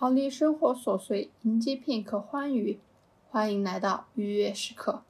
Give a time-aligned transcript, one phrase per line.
[0.00, 2.80] 逃离生活琐碎，迎接片刻欢愉。
[3.28, 5.04] 欢迎来到愉悦时刻，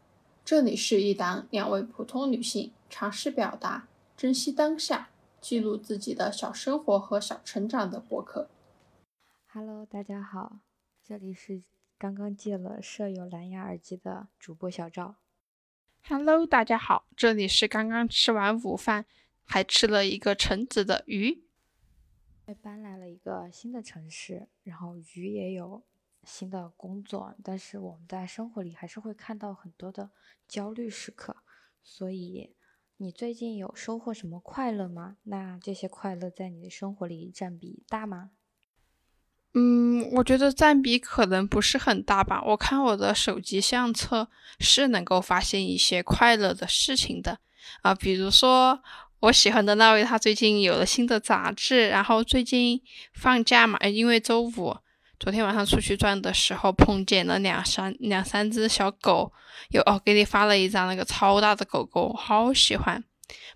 [0.44, 5.10] 这里是一档两位普通女性尝试表达、珍惜当下、
[5.40, 8.50] 记录自己的小生活和小成长的博客。
[9.52, 10.58] Hello，大家好，
[11.04, 11.62] 这里是
[11.96, 15.14] 刚刚借了舍友蓝牙耳机的主播小赵。
[16.02, 19.06] Hello，大家好，这里是刚刚吃完午饭
[19.44, 21.44] 还吃了一个橙子的鱼。
[22.54, 25.82] 搬来了一个新的城市，然后鱼也有
[26.24, 30.10] 新的工作，但是我们在生活里还是会看到很多的
[30.46, 31.36] 焦虑时刻。
[31.82, 32.54] 所以，
[32.98, 35.16] 你最近有收获什么快乐吗？
[35.24, 38.30] 那这些快乐在你的生活里占比大吗？
[39.54, 42.42] 嗯，我觉得占比可能不是很大吧。
[42.44, 44.28] 我看我的手机相册
[44.58, 47.40] 是能够发现一些快乐的事情的
[47.82, 48.82] 啊，比如说。
[49.20, 52.80] 我喜欢的那位，他最近有了新的杂志，然后最近
[53.12, 54.74] 放假嘛，因为周五，
[55.18, 59.30] 昨天晚上出去转的时候碰见了两三两三只小狗，
[59.68, 63.04] 有哦，给你发了一张那个超大的狗狗，好喜欢。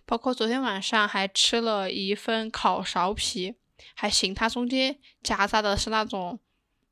[0.04, 3.54] 包括昨天晚上还吃了一份烤苕皮，
[3.94, 6.38] 还行，它中间夹杂的是那种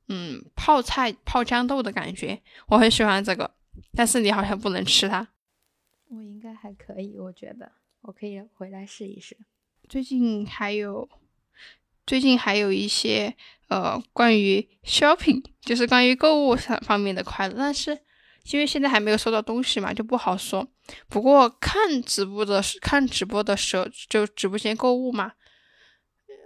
[0.08, 3.50] 嗯泡菜泡豇豆的感觉，我很喜欢这个，
[3.94, 5.28] 但是你好像不能吃它。
[6.08, 7.70] 我应该还可以，我觉得。
[8.02, 9.36] 我可以回来试一试。
[9.88, 11.08] 最近还有，
[12.06, 13.34] 最近还有一些
[13.68, 17.98] 呃关于 shopping，就是关于购物上方面的快乐，但是
[18.50, 20.66] 因为现在还没有收到东西嘛，就不好说。
[21.08, 25.32] 不过看直播的看直播的时候，就直播间购物嘛，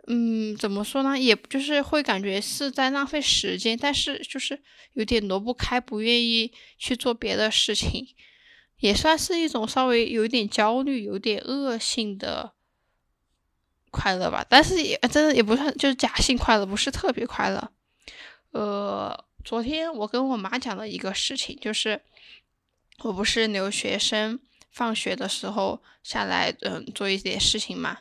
[0.08, 1.18] 嗯，怎么说呢？
[1.18, 4.60] 也就是会感觉是在浪费时间，但是就是
[4.92, 8.06] 有点挪不开，不愿意去做别的事情。
[8.78, 12.52] 也算是一种稍微有点焦虑、有点恶性的
[13.91, 17.72] 快乐吧，但是也真的也不算，就是假性快乐，不是特别快乐。
[18.50, 22.03] 呃，昨天我跟我妈讲了一个事情，就是
[23.04, 24.38] 我不是留学生，
[24.70, 27.98] 放学的时候下来，嗯，做一点事情嘛。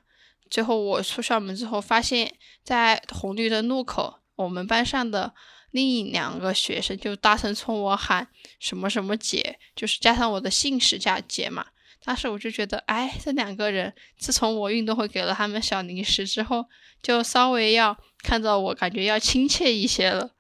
[0.50, 5.34] 最后我出校门之后，发现在红绿灯路口，我们班上的。
[5.75, 8.25] 另一两个学生就大声冲我喊
[8.59, 11.66] 什么什么姐，就是加上我的姓氏加姐嘛。
[12.02, 16.66] 当时我就觉得，哎，这两个人自从我运动会给了他们小零食之后，
[17.02, 20.31] 就稍微要看到我，感觉要亲切一些了。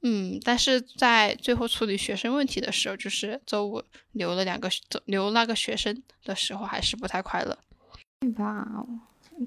[0.00, 4.70] 嗯，但是在最后处理学生问题的时候，就是周五留了两个
[5.04, 7.58] 留那个学生的时候，还是不太快乐。
[8.20, 8.66] 对吧？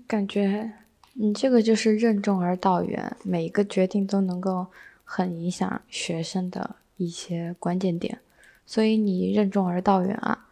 [0.05, 0.71] 感觉
[1.13, 4.67] 你这个就是任重而道远，每一个决定都能够。
[5.03, 8.21] 很影响学生的一些关键点，
[8.65, 10.49] 所以你任重而道远啊。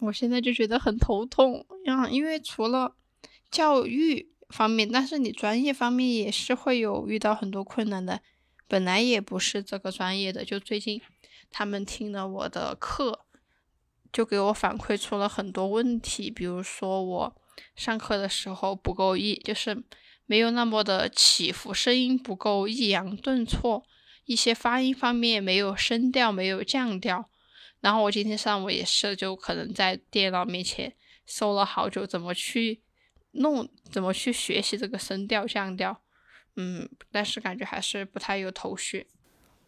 [0.00, 2.96] 我现在就觉得很头痛呀，因为除了
[3.50, 8.20] 教育方面，但是你专业方面也是会有遇到很多困难的。
[8.66, 11.00] 本来也不是这个专业的，就最近
[11.50, 13.26] 他们听了我的课，
[14.12, 17.36] 就给我反馈出了很多问题，比如说我
[17.76, 19.84] 上课的时候不够意，就是。
[20.26, 23.84] 没有那么的起伏，声音不够抑扬顿挫，
[24.24, 27.28] 一些发音方面没有声调，没有降调。
[27.80, 30.92] 然后我今天上午也是，就可能在电脑面前
[31.26, 32.80] 搜了好久，怎么去
[33.32, 36.00] 弄，怎么去学习这个声调降调。
[36.56, 39.08] 嗯，但是感觉还是不太有头绪。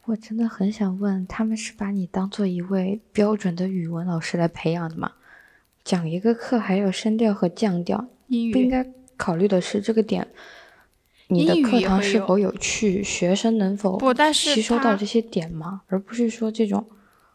[0.05, 5.15] 我真的很想问，他们是把你当做一位标准的语文老师来培养的吗？
[5.83, 7.99] 讲一个课还有声调和降调，
[8.29, 8.87] 不应该？
[9.17, 10.29] 考虑的是这个点，
[11.29, 13.99] 你的课堂是否有趣，学生能否
[14.33, 15.83] 吸收到这些点吗？
[15.87, 16.89] 而不是说这种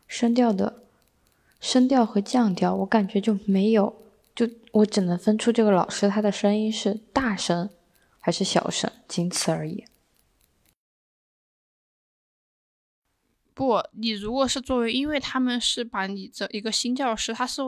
[0.07, 0.83] 声调的
[1.59, 3.95] 声调和降调，我感觉就没有，
[4.35, 7.69] 就我只能分出这个老师他的声音是大声
[8.19, 9.85] 还是小声，仅此而已。
[13.53, 17.61] 不，你如果是作为，因为他们是把你这一个新教师，他是。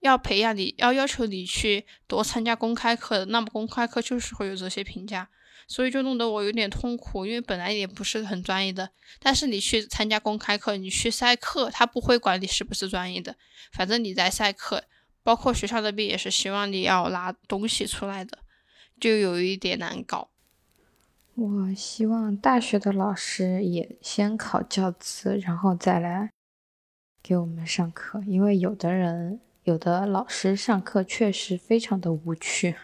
[0.00, 5.28] 要培养你，要要求你去多参加公开课，那么公开课就是会有这些评价，
[5.66, 13.36] 所以就弄得我有点痛苦，因为本来也不是很专业的，但是你去参加公开课，你去赛课，他不会管你是不是专业的，
[13.72, 14.84] 反正你在赛课，
[15.22, 18.38] 包括学校那边也是希望你要拿东西出来的，
[18.98, 20.30] 就有一点难搞。
[21.34, 26.30] 我希望大学的老师也先考教资，然后再来
[27.22, 29.40] 给我们上课，因为有的人。
[29.64, 32.76] 有的老师上课确实非常的无趣，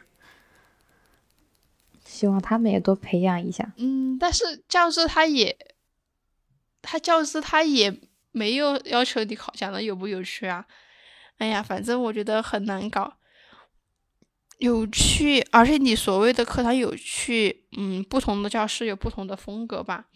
[2.04, 3.72] 希望他们也多培养一下。
[3.76, 5.56] 嗯，但是教师他也，
[6.82, 8.00] 他教师他也
[8.30, 10.66] 没有要求你考讲的有不有趣啊。
[11.38, 13.16] 哎呀，反正我觉得很难搞。
[14.58, 20.06] 有趣，而且你所谓的课堂有趣，嗯，不同的教室有不同的风格吧。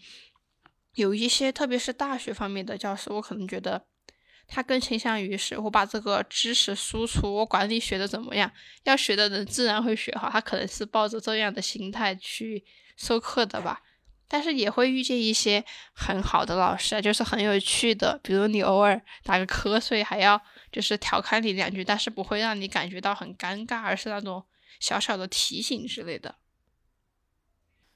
[0.95, 3.85] 有一些，特别是大学方面的教室，我可能觉得
[4.53, 8.51] 他更倾向于是我把这个知识输出，我管你学的怎么样，
[8.83, 10.29] 要学的人自然会学好。
[10.29, 12.65] 他可能是抱着这样的心态去
[12.97, 13.81] 授课的吧。
[14.27, 15.63] 但是也会遇见一些
[15.93, 24.45] 很好的老师啊，就是很有趣的，比如你偶尔打个瞌睡，还要就是调侃你两句，但是不会让你感觉到很尴尬，而是那种
[24.79, 26.35] 小小的提醒之类的。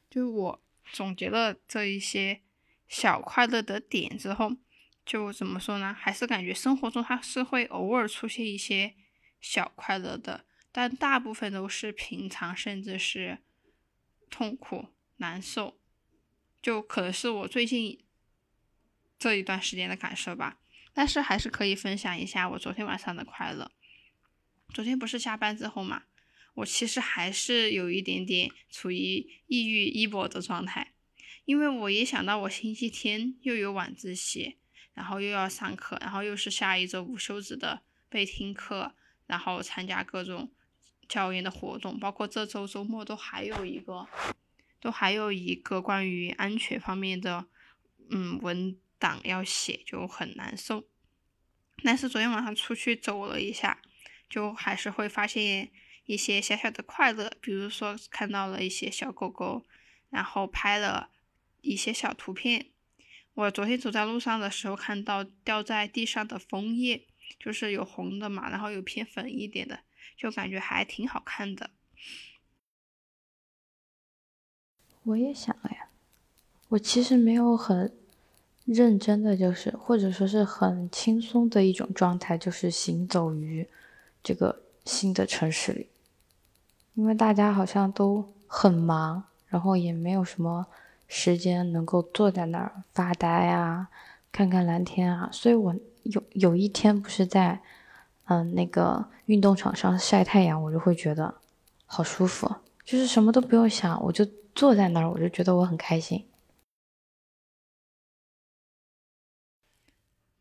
[0.09, 0.61] 就我
[0.91, 2.41] 总结了这一些
[2.87, 4.51] 小快乐的点之后，
[5.05, 5.93] 就怎么说呢？
[5.93, 8.95] 还是感觉生活中它是会偶尔出现一些
[9.39, 13.37] 小快乐的，但大部分都是平常，甚至是
[14.29, 14.87] 痛苦、
[15.17, 15.79] 难受。
[16.61, 18.03] 就可能是我最近
[19.19, 20.59] 这一段时间的感受吧，
[20.93, 23.71] 但是还是可以分享一下我昨天晚上的快乐。
[24.73, 26.05] 昨天不是下班之后嘛，
[26.55, 30.93] 我其实还是有一点点处于抑郁 emo 的状态，
[31.45, 34.57] 因为我一想到我星期天又有晚自习，
[34.95, 38.95] 然后又要上课，然后又是下一周无休止的备听课，
[39.27, 40.51] 然后参加各种
[41.07, 44.07] 教研的活动，包括这周周末都还有一个。
[44.81, 47.47] 都还有一个关于安全方面的，
[48.11, 50.87] 嗯，文档要写，就很难受。
[51.83, 53.81] 但是昨天晚上出去走了一下，
[54.29, 55.71] 就还是会发现
[56.05, 59.65] 一些小小的快乐，比如说看到了一些小狗狗，
[60.11, 61.09] 然后拍了
[61.61, 62.67] 一些小图片。
[63.35, 67.05] 我昨天走在路上的时候，看到掉在地上的枫叶，
[67.37, 69.81] 就是有红的嘛，然后有偏粉一点的，
[70.15, 71.71] 就感觉还挺好看的。
[75.03, 75.89] 我也想了呀，
[76.69, 77.93] 我其实没有很
[78.63, 83.67] 认真的，就是或者说是很轻松的一种状态，就是行走于
[84.23, 85.89] 这个新的城市里，
[86.93, 90.65] 因为大家好像都很忙，然后也没有什么
[91.07, 93.89] 时间能够坐在那儿发呆啊，
[94.31, 97.61] 看看蓝天啊，所以我有有一天不是在
[98.25, 101.35] 嗯那个运动场上晒太阳，我就会觉得
[101.85, 104.25] 好舒服，就是什么都不用想，我就。
[104.55, 106.29] 坐在那儿，我就觉得我很开心。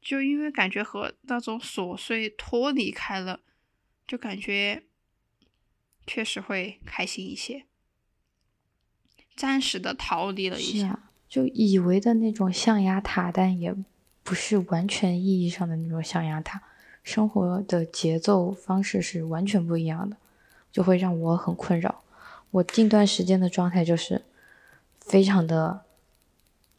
[0.01, 3.41] 就因为感觉和那种琐碎脱离开了，
[4.07, 4.85] 就感觉
[6.07, 7.67] 确实会开心一些，
[9.37, 11.01] 暂时的逃离了一下。
[11.29, 13.75] 就以为的那种象牙塔，但也
[14.23, 16.63] 不是完全意义上的那种象牙塔。
[17.03, 20.17] 生活的节奏方式是完全不一样的，
[20.73, 22.03] 就会让我很困扰。
[22.51, 24.23] 我近段时间的状态就是
[25.01, 25.83] 非常的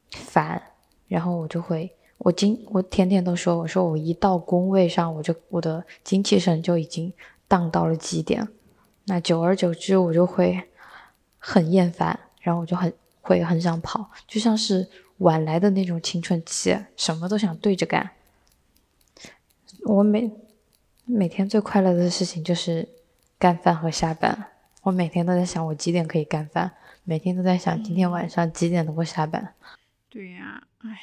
[0.10, 0.62] 烦，
[1.10, 7.12] 然后我就会，我今我天天都说，我说我一到工位上，我就我的精气神就已经
[7.48, 8.48] 荡到了极点，
[9.04, 10.64] 那久而久之，我就会
[11.38, 14.88] 很厌烦，然后我就很会很想跑，就像是
[15.18, 18.12] 晚来的那种青春期，什么都想对着干。
[19.86, 20.30] 我每
[21.06, 22.88] 每天最快乐的事情就是
[23.40, 24.52] 干饭和下班。
[24.84, 26.72] 我每天都在想我几点可以干饭，
[27.04, 29.56] 每天都在想今天晚上几点能够下班。
[30.08, 31.00] 对呀，唉，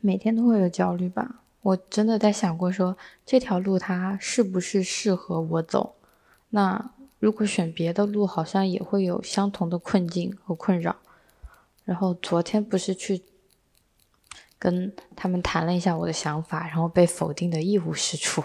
[0.00, 1.42] 每天都会有焦虑吧？
[1.60, 2.96] 我真的在想过，说
[3.26, 5.96] 这条路它是不是适合我走？
[6.48, 10.96] 那如果选别的路，好像也会有相同的困境和困扰。
[11.84, 13.22] 然后昨天不是去
[14.58, 18.42] 跟他们谈了一下我的想法，然后被否定的一无是处，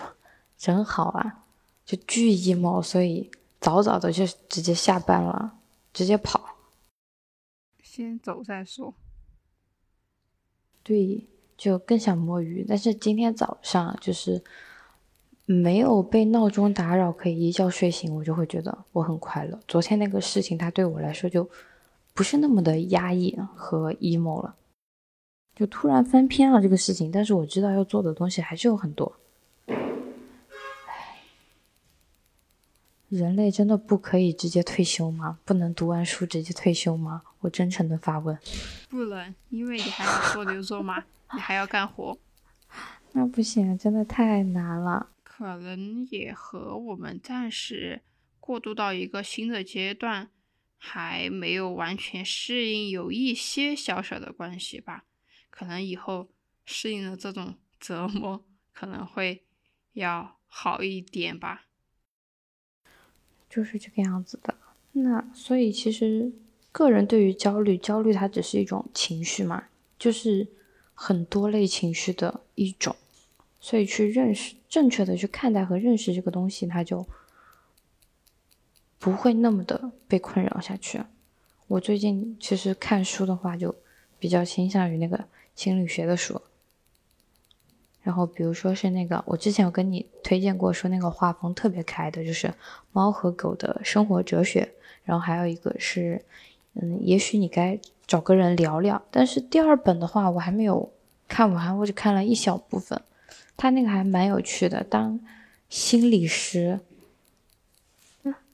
[0.57, 1.43] 真好啊，
[1.85, 3.31] 就巨 emo，所以。
[3.63, 5.57] 早早的就直接下班了，
[5.93, 6.57] 直接跑，
[7.81, 8.93] 先走再说。
[10.83, 11.25] 对，
[11.55, 12.65] 就更想摸鱼。
[12.67, 14.43] 但是今天早上就是
[15.45, 19.59] 没有被闹钟打扰，可以一觉睡醒，我就会觉得我很快乐。
[19.67, 21.49] 昨天那个事情，它对我来说就
[22.13, 24.55] 不是那么的压抑和 emo 了，
[25.55, 27.11] 就突然翻篇了这个事情。
[27.11, 29.13] 但是我知道要做的东西还是有很多。
[33.09, 35.37] 人类真的不可以直接退休吗？
[35.45, 37.21] 不能读完书直接退休吗？
[37.41, 38.35] 我真诚的发问。
[38.89, 42.17] 不能，因为你还要做牛做马，你还要干活。
[43.11, 45.09] 那不行，真的太难了。
[45.35, 48.03] 可能也和我们暂时
[48.39, 50.29] 过渡到一个新的阶段，
[50.77, 55.05] 还没有完全适应，有一些小小的关系吧。
[55.49, 56.29] 可能以后
[56.65, 59.43] 适应了这种 折磨，可能会
[59.93, 61.65] 要好一点吧。
[63.49, 64.55] 就是这个样子的，
[64.91, 66.31] 那所以其实
[66.71, 69.65] 个人对于焦虑，焦虑它只是一种情绪嘛，
[69.97, 70.47] 就是
[70.93, 72.95] 很多类情绪的一种，
[73.63, 77.07] 所以去认识正确的去看待和认识这个东西，它就
[78.99, 81.01] 不会那么的被困扰下去。
[81.67, 83.73] 我最近其实看书的话，就
[84.19, 85.23] 比较倾向于那个
[85.55, 86.41] 心理学的书。
[88.01, 92.47] 然后比如说是那个，我之前有跟你推荐过，说那个画风特别可爱的，就是
[92.91, 94.61] 《猫和狗的生活哲学》。
[95.05, 96.21] 然后还有一个是，
[96.73, 99.01] 嗯，也许你该找个人聊聊。
[99.09, 100.91] 但是第二本的话，我还没有
[101.29, 103.01] 看完，我只看了一小部分。
[103.63, 105.17] 他那个还蛮有趣的，当
[105.69, 106.81] 心理师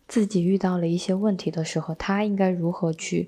[0.07, 3.27] 自己遇到了一些问题的时候，他应该如何去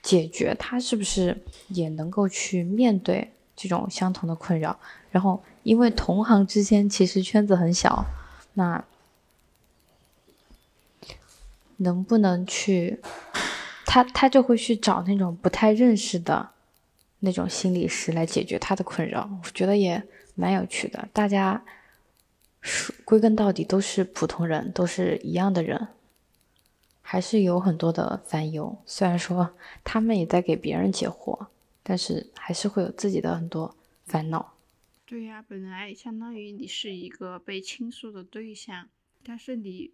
[0.00, 0.56] 解决？
[0.58, 1.36] 他是不是
[1.68, 4.80] 也能够去面对这种相同的困扰？
[5.10, 8.06] 然后，因为同行之间其实圈子很小，
[8.54, 8.82] 那
[11.76, 13.00] 能不能去
[13.84, 16.48] 他他就会去找那种不太认识的
[17.18, 19.28] 那种心理师来解决他的困扰？
[19.44, 20.02] 我觉得也。
[20.38, 21.64] 蛮有趣的，大家
[23.04, 25.88] 归根到底都是普通人，都是一样的人，
[27.02, 28.80] 还是有很多的烦忧。
[28.86, 31.48] 虽然说他们也在给别人解惑，
[31.82, 33.74] 但是还是会有自己的很多
[34.06, 34.54] 烦恼。
[35.04, 38.88] 对呀，本来相当于你是一个被倾诉的对象，
[39.24, 39.90] 但是你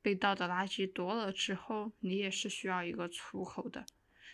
[0.00, 3.84] 被倒的垃圾多了之后，你也是需要一个出口的。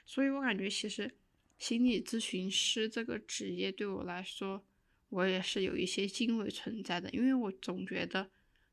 [0.04, 1.14] 所以我感觉，其实
[1.58, 4.62] 心理咨询师这个职业对我来说。
[5.10, 8.28] 我也是有一些敬畏存在的，因为我总觉得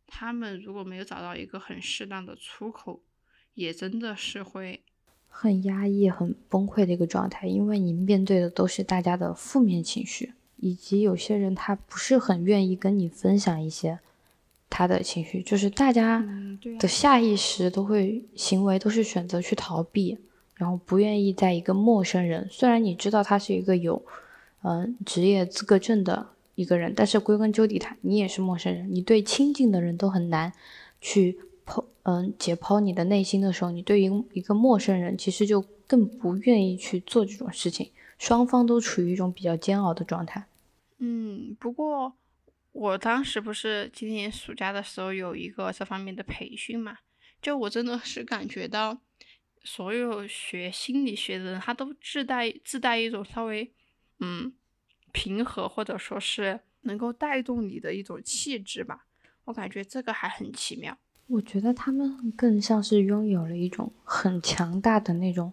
[0.06, 3.02] 他们如果没有找到一个很适当的出口，
[3.56, 4.82] 也真的是会
[5.28, 7.48] 很压抑、很崩溃的一个状态。
[7.48, 14.00] 因为你面对的都是大家的负面情绪，以及有些人他不是很愿意跟你分享一些
[14.70, 16.24] 他的情绪，就是大家
[16.80, 20.20] 的下意识都会行为都是选择去逃避，
[20.54, 24.06] 然后不愿意在一个陌生人，虽然你知道他是一个有。
[24.70, 30.52] 嗯，职业资格证的一个人，但是归根究底，他你也是陌生人，你对亲近的人都很难
[31.00, 40.46] 去剖，嗯，解剖你的内心的时候，你对于一个陌生人，其实就更不愿意去做这种事情，双方都处于一种比较煎熬的状态。
[40.98, 42.18] 嗯，不过
[42.74, 46.98] 我当时不是今年暑假的时候有一个这方面的培训嘛，
[47.42, 49.00] 就我真的是感觉到，
[49.64, 53.72] 所有学心理学的人，他都自带自带一种稍微。
[54.20, 54.52] 嗯，
[55.18, 59.04] 平和或者说是能够带动你的一种气质吧，
[59.46, 60.96] 我感觉这个还很奇妙。
[61.26, 65.52] 我觉得他们更像是拥有了一种很强大的那种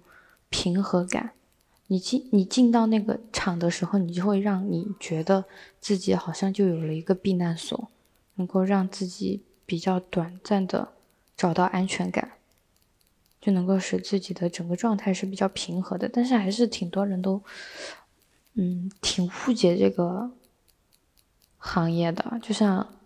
[0.50, 1.32] 平和感。
[1.86, 5.46] 你进你进到那个场的时候，你就会让你觉得
[5.80, 7.88] 自己好像就有了一个避难所，
[8.34, 10.92] 能够让自己比较短暂的
[11.34, 12.32] 找到安全感，
[13.40, 16.06] 就能够使自己的整个状态是比较平和的。
[16.06, 17.42] 但是还是挺多人都。
[18.54, 20.30] 嗯，挺误解这个
[21.58, 23.00] 行业的，就像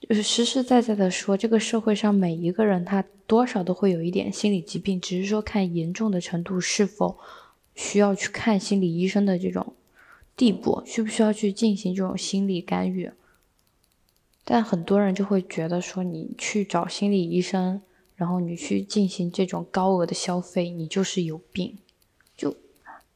[0.00, 7.18] 就是实实在在的说，这个社会上每一个人他多少都会有一点心理疾病，只是说看严重的程度是否
[7.74, 9.74] 需要去看心理医生的这种
[10.36, 13.12] 地步，需不需要去进行这种心理干预。
[14.44, 17.82] 但很多人就会觉得说，你去找心理医生，
[18.16, 21.78] 然后你去进行这种高额的消费，你就是有病。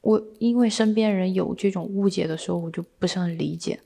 [0.03, 3.79] 我因为身边人有这种误解的时候，我就不是很理解。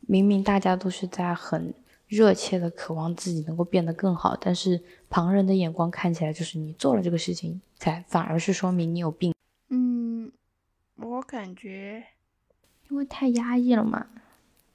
[0.00, 1.72] 明明大家都是在很
[2.06, 9.32] 热切的渴望自己能够变得更好，但是旁人的眼光看起来就是你做了这个事情，才反而是说明你有病。
[9.70, 10.30] 嗯，
[10.96, 12.04] 我感觉
[12.90, 14.06] 因为太压抑了嘛，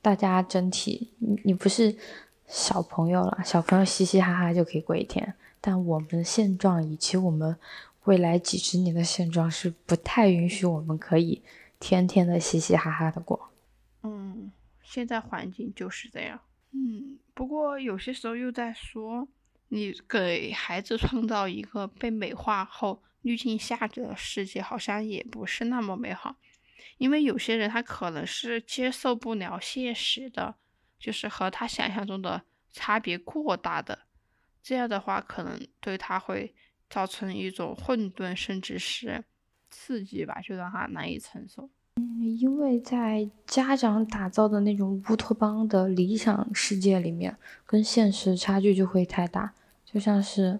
[0.01, 1.95] 大家整体你你不是
[2.47, 7.55] 小朋友了，小朋友嘻嘻哈哈就可以过一天，但我们现状以及我们。
[8.05, 11.43] 未来几十年的现状是不太允许我们可以
[11.79, 13.51] 天天的嘻嘻哈哈的过。
[14.01, 16.39] 嗯，现在环境就是这样。
[16.71, 19.27] 嗯，不过有些时候又在说，
[19.67, 26.37] 你给孩子创造一个被美化后滤镜下的世界，好像也不是那么美好。
[26.97, 30.55] 因为有些人他可能是接受不了现实的，
[30.97, 32.41] 就是和他想象中的
[32.71, 33.99] 差别过大的，
[34.63, 36.55] 这样的话可能对他会。
[36.91, 39.23] 造成一种混沌，甚至是
[39.71, 41.69] 刺激吧，就让他难以承受。
[41.95, 49.53] 嗯，因为在家长打造的那种乌托邦的理想世界里面，跟现实差距就会太大。
[49.85, 50.59] 就像是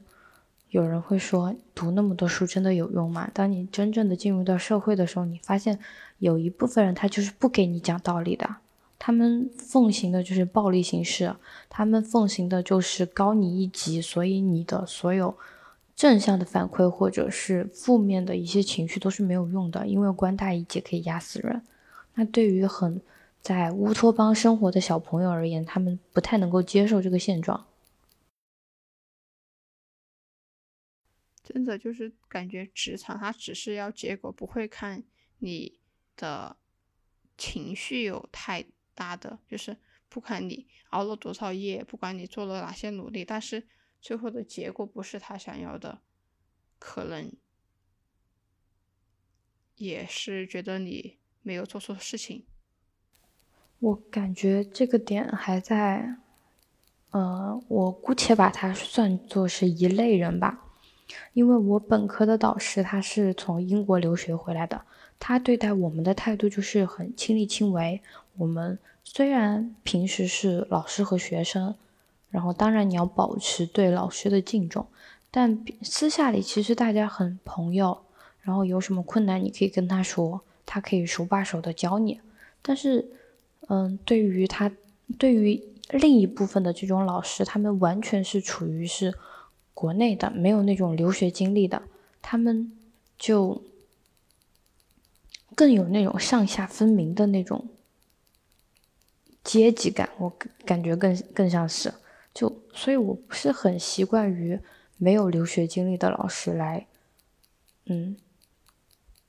[0.69, 3.29] 有人会说，读那么多书真的有用吗？
[3.33, 5.79] 当你真正的进入到社会的时候，你发现
[6.19, 8.57] 有一部分人他就是不给你讲道理的，
[8.97, 11.35] 他们奉行的就是暴力形式，
[11.69, 15.37] 他们奉行的就是高你一级，所以你的所有。
[16.01, 21.61] 正向的反馈或者是负面的一些情绪都是没有用的，因为官大一级可以压死人。
[22.15, 22.99] 那对于很
[23.39, 27.67] 在乌托邦生活的小朋友而言，他们不太能够接受这个现状。
[31.43, 35.03] 真的就是感觉职场它只是要结果，不会看
[35.37, 35.77] 你
[36.17, 36.57] 的
[37.37, 38.65] 情绪有太
[38.95, 39.77] 大的，就是
[40.09, 43.67] 不管你熬了多少夜，不管你做了哪些努力，但是
[44.01, 45.99] 最后的结果不是他想要的，
[46.79, 47.31] 可能
[49.75, 52.43] 也是觉得你没有做错事情。
[53.79, 56.17] 我感觉这个点还在，
[57.11, 60.67] 呃，我姑且把它算作是一类人吧。
[61.33, 64.85] 因为我本科的导师他是从英国留学回来的，
[65.19, 68.01] 他对待我们的态度就是很亲力亲为。
[68.37, 71.75] 我们虽然平时是老师和学生，
[72.31, 74.87] 然后当然你要保持对老师的敬重，
[75.29, 78.01] 但私下里其实大家很朋友。
[78.41, 82.19] 然后有什么困难你可以跟他说，他可以手把手的教你。
[82.63, 83.11] 但是，
[83.67, 84.71] 嗯，对于他，
[85.19, 85.61] 对于
[85.91, 89.13] 另一部分的这种老师，他们完全是处于是。
[89.73, 91.81] 国内的没有那种留学经历的，
[92.21, 92.71] 他们
[93.17, 93.63] 就
[95.55, 97.67] 更有那种上下分明的那种
[99.43, 100.31] 阶级感，我
[100.65, 101.91] 感觉更更像是
[102.33, 104.59] 就，所以我不是很习惯于
[104.97, 106.87] 没有留学经历的老师来，
[107.85, 108.15] 嗯，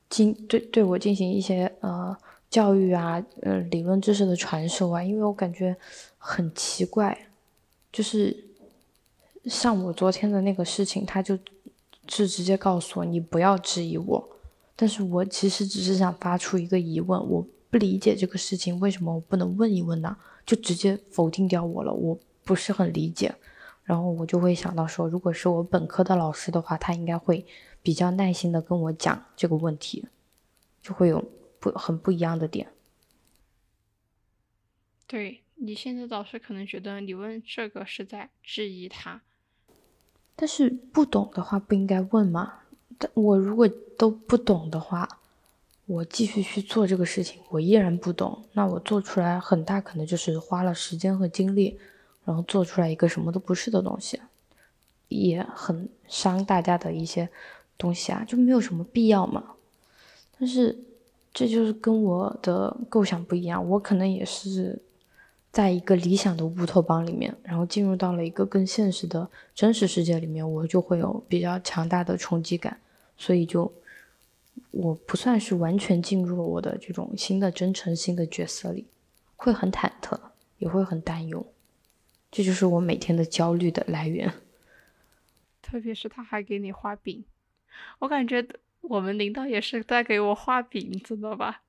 [0.08, 2.16] 进对对我进行一些呃
[2.48, 5.76] 教育啊，呃理论知识的传授啊，因为我感觉
[6.18, 7.26] 很奇怪，
[7.92, 8.48] 就是。
[9.46, 11.36] 像我昨天的那个事情，他就
[12.06, 14.28] 是直接告诉我你不要质疑我，
[14.76, 20.16] 但是我其实只是想发出一个疑问，我不理解这个事情为什么我不能问一问呢？
[20.46, 23.34] 就直接否定掉我了，我不是很理解。
[23.84, 27.44] 然后我就会想到说，如果是我本科的老师的话，他应该会
[27.82, 30.06] 比较耐心的跟我讲这个问题，
[30.80, 31.24] 就会有
[31.58, 32.68] 不很不一样的点。
[35.06, 39.20] 对你现在导师可能觉得你问这个是在质疑他。
[40.34, 42.60] 但是不懂的话不应该问吗？
[42.98, 45.08] 但我如果都不懂的话，
[45.86, 51.78] 我继续去做这个事情，我依然不懂，那我做出来很大可能就是花了时间和精力，
[52.24, 54.20] 然后做出来一个什么都不是的东西，
[55.08, 57.28] 也很伤大家的一些
[57.76, 59.42] 东西啊，就没有什么必要嘛。
[60.38, 60.78] 但是
[61.32, 64.80] 这就是跟我的构想不一样，我可能也是。
[65.52, 72.80] 在一个理想的乌托邦里面，然后进入到了一个更现实的真实世界里面，我就会有比较强大的冲击感，
[73.18, 73.70] 所以就
[74.70, 78.86] 我不算是完全进入了我的这种新的真诚新的角色里，
[79.36, 80.18] 会很忐忑，
[80.56, 81.44] 也会很担忧，
[82.32, 84.32] 这就是我每天的焦虑的来源。
[85.62, 87.24] 特别是他还给你画饼，
[88.00, 88.44] 我感觉
[88.80, 91.62] 我们领导也是在给我画饼，知道吧？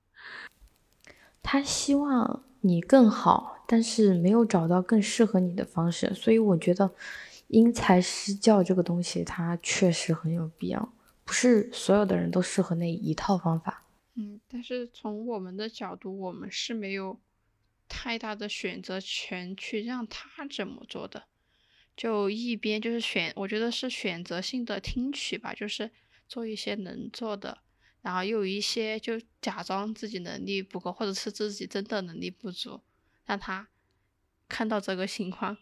[1.43, 2.43] 他希望。
[2.65, 6.89] 你更好，但是没有找到更适合你的方式，所以我觉得
[7.47, 10.93] 因材施教这个东西它确实很有必要，
[11.25, 13.83] 不是所有的人都适合那一套方法。
[14.15, 17.19] 嗯，但是从我们的角度，我们是没有
[17.87, 21.23] 太大的选择权去让他怎么做的，
[21.95, 25.91] 就一边就是选，我觉得是选择性的听取吧，就是
[26.27, 27.59] 做一些能做的。
[28.01, 32.81] 然后又有一些就假装自己能力不够，或者是自己真的能力不足，
[33.25, 33.69] 让他
[34.49, 35.55] 看到这个情况。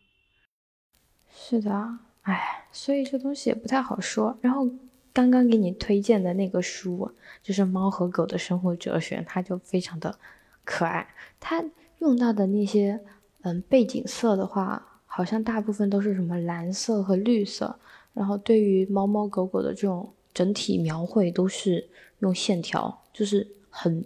[1.31, 4.39] 是的，哎，所以这东西也不太好说。
[4.41, 4.67] 然后
[5.13, 10.17] 刚刚给你推荐的那个书，就是《猫和狗的生活哲学》，它就非常的
[10.63, 11.13] 可爱。
[11.39, 11.63] 它
[12.01, 12.99] 用到的那些
[13.41, 17.79] 嗯背景色的话，好像大部分都是什么蓝色和绿色。
[18.13, 21.89] 然后对于猫猫狗狗的这种整体描绘，都是。
[22.21, 24.05] 用线条就是很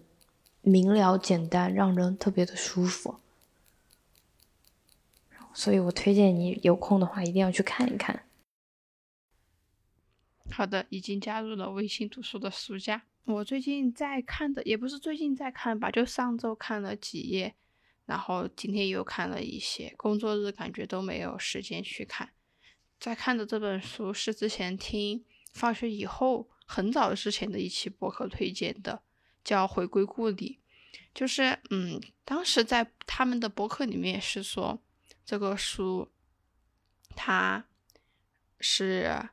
[0.62, 3.16] 明了简单，让人特别的舒服，
[5.54, 8.24] 所以我推荐你有空的话一定要去看一看。
[10.50, 13.04] 好的，已经加入了微信读书的书架。
[13.26, 17.54] 我最近在看的也不是最近在看吧，就上周看了几页，
[18.06, 19.94] 然后今天又看了一些。
[19.98, 22.32] 工作日感觉都没有时间去看。
[23.00, 26.50] 在看的这本书是之前听放学以后。
[26.68, 29.04] 很早之前的一期博客推荐的，
[29.44, 30.60] 叫《回归故里》，
[31.14, 34.82] 就是嗯，当时在他们的博客里面是说
[35.24, 36.12] 这个书，
[37.16, 37.64] 它
[38.60, 39.30] 是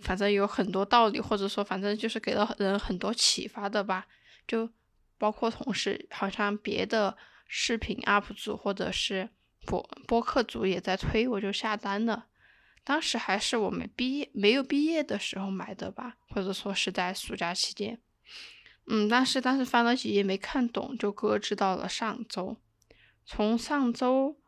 [0.00, 4.06] 反正有很多道理，或者说反正就是给了人很多启发的吧。
[4.48, 4.70] 就
[5.18, 7.14] 包括同事，好像别的
[7.46, 9.30] 视频 UP 主或者是
[9.64, 12.26] 博播客主也在推，我就下单了。
[12.84, 18.00] 当时还是我们毕业没有毕业的时候买的吧，或者说是在暑假期间。
[18.86, 22.56] 嗯，但是当时翻了几页没看懂，就搁置到了上周。
[23.24, 24.38] 从上周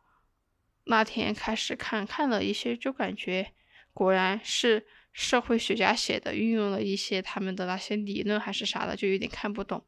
[0.85, 3.51] 那天开始看，看了一些，就感觉
[3.91, 9.83] 果然是社会学家写的，运用了一些他们的那些理论还是啥的，就有点看不懂。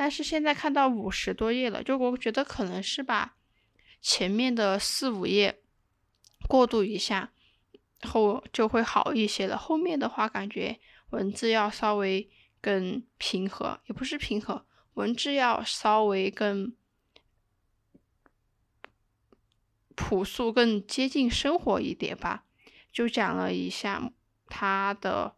[0.00, 3.36] 但是现在看到五十多页了，就我觉得可能是把
[4.00, 5.60] 前面的四五页
[6.48, 7.32] 过渡一下，
[8.00, 9.58] 后就会好一些了。
[9.58, 12.30] 后面的话，感觉文字要稍微
[12.62, 16.74] 更平和，也不是平和，文字要稍微更
[19.94, 22.46] 朴素、更接近生活一点吧。
[22.90, 24.10] 就讲了一下
[24.46, 25.36] 他的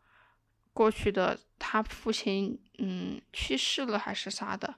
[0.72, 4.74] 过去的，他父亲嗯去世了还是啥的，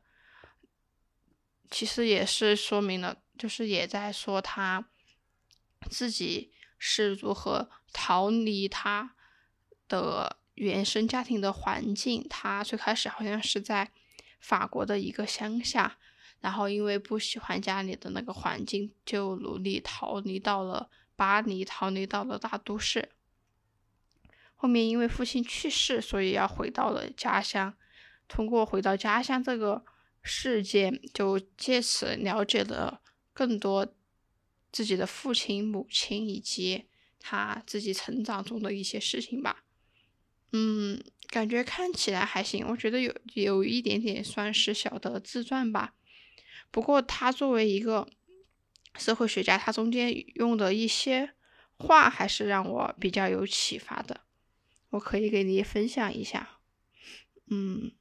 [1.70, 4.86] 其实也是说明了，就是也在说他
[5.90, 9.14] 自己是如何逃离他
[9.88, 12.26] 的原生家庭的环境。
[12.28, 13.90] 他最开始好像是在
[14.38, 15.96] 法国的一个乡下，
[16.40, 20.90] 然后因为不喜欢家里的那个环境，就努力逃离到了。
[21.16, 23.12] 巴黎逃离到了大都市，
[24.54, 27.74] 后面因为父亲去世，所以要回到了家乡。
[28.26, 29.84] 通过回到家乡这个
[30.22, 33.00] 事件，就借此了解了
[33.32, 33.94] 更多
[34.72, 36.84] 自己的父亲、母亲以及
[37.20, 39.64] 他自己成长中的一些事情吧。
[40.52, 45.94] 嗯，感觉看起来还行，我觉得有有一点点算是小的自传吧。
[46.70, 48.08] 不过他作为一个。
[48.96, 51.34] 社会学家他中间用的一些
[51.76, 54.20] 话还是让我比较有启发的，
[54.94, 56.58] 我可以给你分享一下。
[57.46, 57.92] 嗯，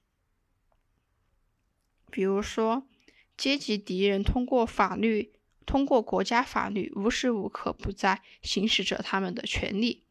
[2.09, 2.87] 比如说，
[3.37, 5.33] 阶级敌人通过法律，
[5.65, 10.03] 通过国家法律，无时无刻不在行使着他们的权利；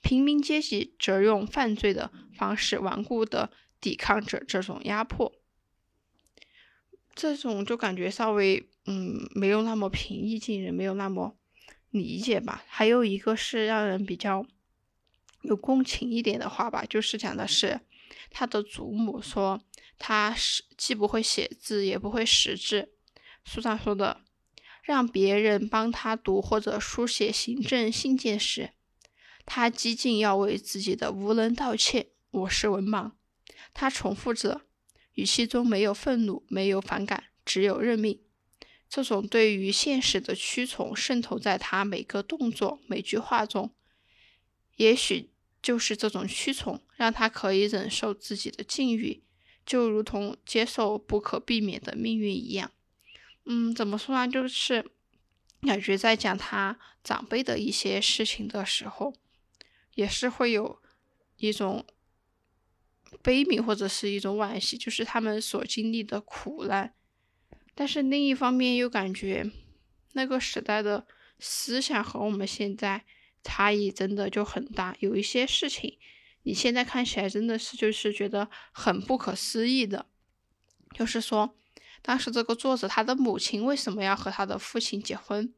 [0.00, 5.32] 平民阶级则用犯罪的方式顽固的抵抗着这种压迫。
[7.14, 8.68] 这种就感觉稍微。
[8.86, 11.38] 嗯，没有那么平易近人，没有那么
[11.88, 12.62] 理解吧。
[12.68, 14.46] 还有一个是让人比较
[15.44, 17.80] 有共情一点的话吧，就是讲的是
[18.30, 19.62] 他的祖母说
[19.98, 22.90] 他是既不会写字，也不会识字。
[23.44, 24.22] 书上说的，
[24.82, 28.70] 让别人帮他读或者书写行政信件时，
[29.46, 32.08] 他激进要为自己的无能道歉。
[32.30, 33.12] 我是文盲。
[33.72, 34.62] 他重复着，
[35.12, 38.20] 语气中没有愤怒，没有反感，只有认命。
[38.88, 43.74] 这种对于现实的屈从渗透在他每个动作、每句话中，
[44.76, 45.30] 也许
[45.64, 49.22] 就是这种屈从让他可以忍受自己的境遇，
[49.64, 52.70] 就如同接受不可避免的命运一样。
[53.46, 54.30] 嗯，怎么说呢？
[54.30, 54.84] 就是
[55.62, 59.14] 感觉在讲他长辈的一些事情的时候，
[59.94, 60.82] 也是会有
[61.38, 61.86] 一种
[63.22, 66.94] 悲悯或者是一种惋惜，就是他们所经历的苦难。
[67.74, 69.50] 但是另一方面又感觉，
[70.12, 71.06] 那个时代的
[71.38, 73.06] 思想和我们现在
[73.44, 74.96] 差异真的就很大。
[74.98, 75.98] 有一些事情，
[76.42, 80.06] 你现在看起来真的是就是觉得很不可思议的。
[80.92, 81.54] 就是说，
[82.02, 85.54] 当时这个作者他的母亲为什么要和他的父亲结婚？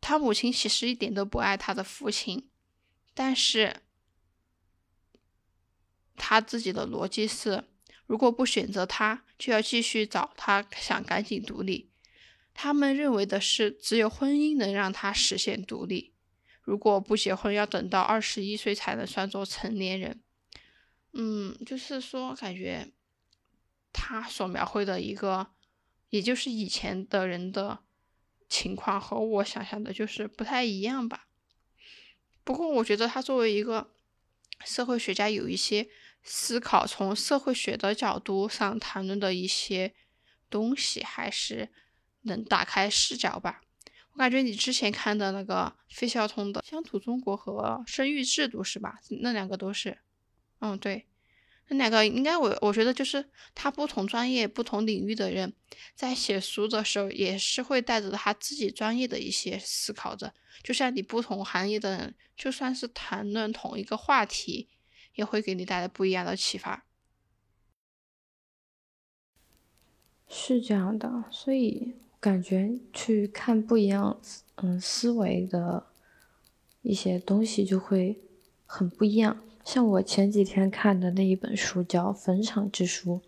[0.00, 2.48] 他母亲其实一点都不爱他的父亲，
[3.12, 3.82] 但是
[6.16, 7.64] 他自己的逻辑是。
[8.06, 11.90] 如果不选择他，就要继续找他，想赶紧独立。
[12.54, 16.14] 他们认为的是，只有婚姻能让他实现独立。
[16.68, 20.20] 如果不结婚，要等到二十一岁才能算作成年人。
[21.14, 22.92] 嗯，就是说，感觉
[23.90, 25.54] 他所描绘的一个，
[26.10, 27.78] 也就是以前的人的
[28.50, 31.28] 情况，和我想象的就是不太一样吧。
[32.44, 33.90] 不过，我觉得他作为一个
[34.66, 35.88] 社会学家，有一些。
[36.24, 39.94] 思考从社会学的角度上谈论的一些
[40.50, 41.70] 东西，还是
[42.22, 43.62] 能打开视角吧。
[44.18, 48.98] 我感觉你之前看的那个费孝通的《乡土中国》和《生育制度》是吧？
[49.20, 49.96] 那两个都是，
[50.58, 51.06] 嗯，对，
[51.68, 55.54] 那两个应该我我觉得就是他不同专业、不同领域的人
[55.94, 60.34] 在写书的时候，也是会带着他自己专业的一些思考的。
[60.64, 64.68] 就像你不同行业的人，就算是谈论同一个话题。
[65.14, 66.84] 也会给你带来不一样的启发，
[70.28, 74.18] 是这样的，所以感觉去看不一样，
[74.56, 75.84] 嗯，思维的
[76.82, 78.16] 一些东西就会
[78.66, 79.38] 很不一样。
[79.64, 83.20] 像我前几天看的那一本书叫《坟场之书》，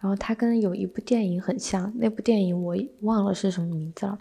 [0.00, 4.18] 然后它跟有一部电影很像，那部电影我忘了是什么名字了，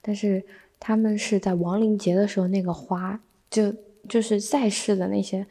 [0.00, 0.44] 但是
[0.78, 3.74] 他们是在亡灵节的时候，那个花就
[4.08, 5.46] 就是在世的那些。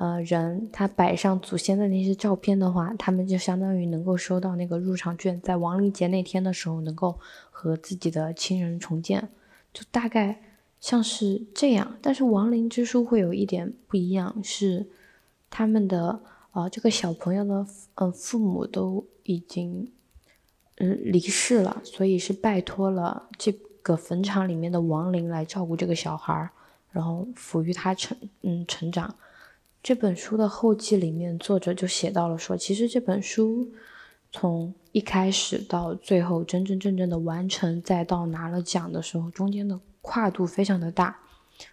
[0.00, 7.18] 呃，人他摆上祖先的那些照片的话，他们就相当于能够收到那个入场券，在亡灵节那天的时候能够
[7.50, 9.28] 和自己的亲人重见，
[9.74, 10.40] 就大概
[10.78, 14.86] 像是这样，但是亡灵之书会有一点不一样，是
[15.50, 16.20] 他们的
[16.52, 19.90] 呃这个小朋友的呃父母都已经
[20.76, 23.50] 嗯离世了，所以是拜托了这
[23.82, 26.50] 个坟场里面的亡灵来照顾这个小孩儿，
[26.92, 29.12] 然后抚育他成嗯成长。
[29.88, 33.72] 这本书的后记里面，作者就写到了说，其实这本书
[34.30, 41.18] 从一开始到最后真真正正的完成，再到拿了奖的时候，中间的跨度非常的大。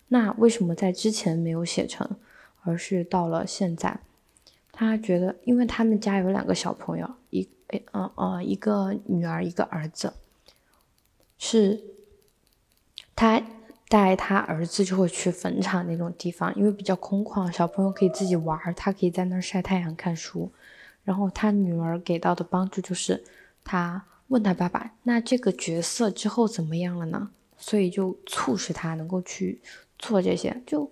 [0.08, 2.10] 那为什么在之前没有写成，
[2.62, 4.00] 而是到了现在？
[4.72, 10.14] 他觉得，因为他们家有两个小朋友，一诶嗯呃一个女儿一个儿子，
[11.38, 11.84] 是
[13.14, 13.44] 他。
[13.88, 20.52] 带他儿子就会去坟场那种地方，因为比较空旷，小朋友可以自己玩，他可以在那儿晒太阳看书。
[21.04, 23.24] 然后他女儿给到的帮助就是，
[23.64, 29.62] 他问他爸爸：“那这个角色之后怎么样了呢？”所以就促使他能够去
[30.00, 30.60] 做这些。
[30.66, 30.92] 就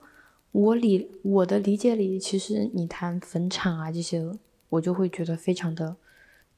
[0.51, 4.23] 我理我的理解里，其实你谈坟场啊这些，
[4.69, 5.95] 我就会觉得非常的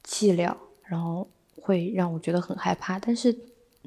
[0.06, 1.26] 寂寥，然后
[1.62, 3.00] 会让我觉得很害怕。
[3.00, 3.34] 但是。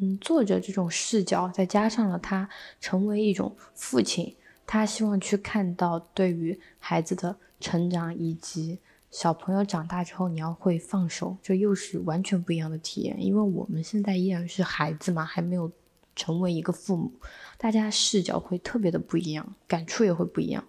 [0.00, 2.48] 嗯，作者这种视角，再加上了他
[2.80, 8.78] 成为一种父亲，他希望去看到对于孩子的成长以及
[9.10, 13.20] 小朋友长大之后，你要会放手，这又是完全不一样的体验。
[13.20, 15.70] 因为我们现在依然是孩子嘛，还没有
[16.14, 17.12] 成为一个父母，
[17.56, 20.64] 大家视角会特别的不一样，感触也会不一样。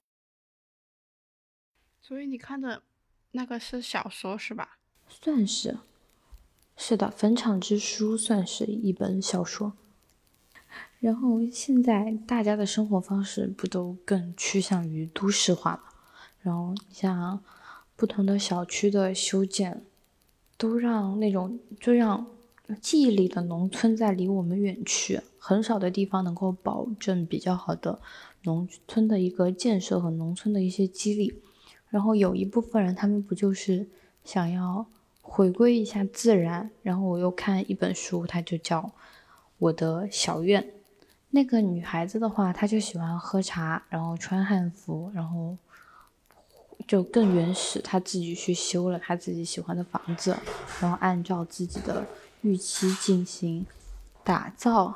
[2.01, 2.81] 所以你看的
[3.31, 4.79] 那个是小说是吧？
[5.07, 5.77] 算是。
[6.81, 9.73] 是的，《坟场之书》算是一本小说。
[10.99, 15.81] 然后现在大家的生活方式不都更趋向于都市化了？
[16.41, 17.43] 然后像
[17.97, 19.83] 不同的小区的修建，
[20.57, 22.25] 都让那种就让
[22.79, 27.99] 记忆里的农村在离我们远去，很少的地方能够保证比较好的
[28.43, 31.41] 农村的一个建设和农村的一些激励。
[31.89, 33.89] 然后有一部分人，他们不就是
[34.23, 34.87] 想要？
[35.31, 38.81] 回归一下自然，然后我又看一本书，它就叫
[39.59, 40.63] 《我的小院》。
[41.29, 45.55] 那个女孩子的话，她就喜欢喝茶，然后穿汉服，然后
[46.87, 47.79] 就更原始。
[47.79, 50.35] 她自己去修了她自己喜欢的房子，
[50.81, 52.03] 然后按照自己的
[52.41, 53.63] 预期进行
[54.23, 54.91] 打造，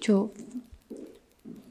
[0.00, 0.30] 就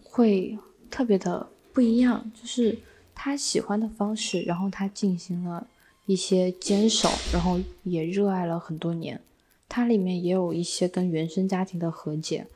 [0.03, 0.57] 会
[0.91, 2.31] 特别的不一样。
[2.39, 2.77] 就是
[3.15, 5.65] 她喜欢的方式，然后她进行了。
[6.07, 9.21] 一些坚守，然后也热爱了很多年。
[9.67, 12.47] 它里面也有一些跟原生家庭的和解，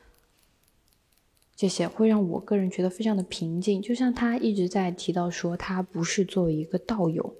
[1.53, 3.81] 这些会让我个人觉得非常的平静。
[3.81, 7.35] 就像他一直在提到说，他不是作为一个道友，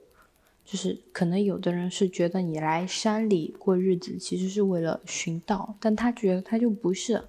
[0.66, 7.24] 就是可能有的人是觉得你来山里过日子其实是为了寻道，但他觉得他就不是，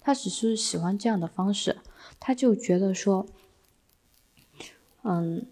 [0.00, 1.78] 他只是喜欢这样的方式，
[2.20, 3.26] 他就觉得说，
[5.02, 5.44] 嗯。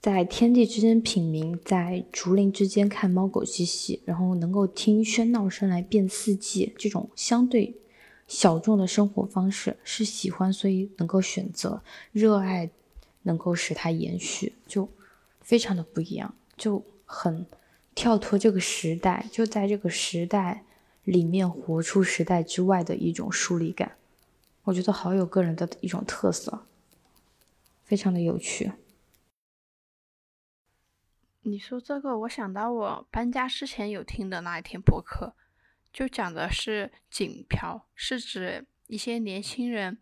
[0.00, 7.76] 在天地之间品茗，在竹林之间看猫狗嬉戏，然后能够听喧闹声来辨四季，这种相对
[8.26, 11.82] 小众的生活方式是喜欢，所以能够选择
[12.12, 12.70] 热爱，
[13.24, 14.88] 能够使它延续，就
[15.42, 17.44] 非常的不一样，就很
[17.94, 20.64] 跳脱这个时代，就在这个时代
[21.04, 23.92] 里面活出时代之外的一种疏离感，
[24.64, 26.62] 我觉得好有个人的一种特色，
[27.84, 28.72] 非常的有趣。
[31.42, 35.34] 你说这个，我想到我搬家之前有听的那一天播客，
[35.90, 39.98] 就讲的是锦漂，是指一些年轻人，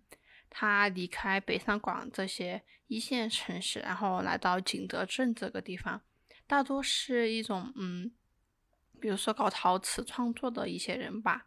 [0.50, 6.02] 他离开北上广这些一线城市，然后来到景德镇这个地方，
[6.48, 8.10] 大多是一种嗯，
[8.98, 11.46] 比如说搞陶瓷创作的一些人吧，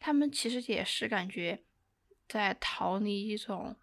[0.00, 1.62] 他们其实也是感觉
[2.26, 3.76] 在逃离一种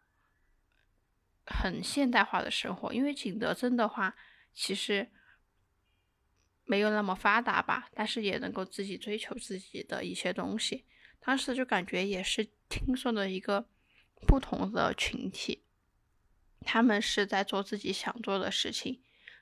[1.46, 4.16] 很现代化的生活，因为景德镇的话，
[4.56, 5.12] 其实。
[6.70, 10.86] 没有那么发达吧，但是也能够自己追求自己的一些东西。
[11.20, 13.68] 当时就感觉也是听说的一个
[14.28, 15.64] 不同的群体，
[16.62, 19.02] 他们是在做自己想做的事情。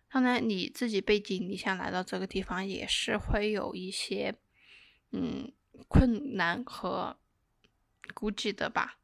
[0.10, 4.34] 当然，你自己背井离乡来到这个地方，也是会有一些
[5.12, 5.52] 嗯
[5.90, 7.20] 困难和
[8.14, 9.00] 估计的吧。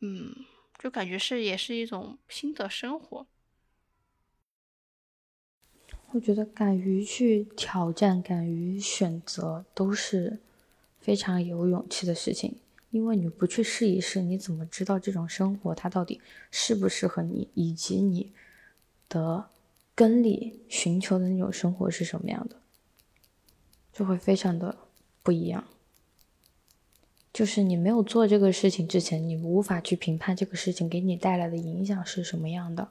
[0.00, 0.44] 嗯，
[0.78, 3.26] 就感觉是也是一种新的生活。
[6.16, 10.38] 我觉得敢于去挑战、敢于选择都是
[10.98, 12.56] 非常有勇气的事情。
[12.90, 16.18] 因为你不去试一试，你怎么知道这种生活它到底
[16.50, 18.32] 适不适合你，以及你
[19.10, 19.44] 的
[19.94, 22.56] 根里寻求的那种生活是什么样的，
[23.92, 24.74] 就会非常的
[25.22, 25.64] 不一样。
[27.30, 32.88] 就是你没有做这个事情之前，你无法去评判这个事情给你带来的影响是什么样的。